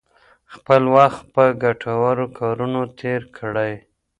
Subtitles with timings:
[0.55, 3.73] خپل وخت په ګټورو کارونو تیر کړئ.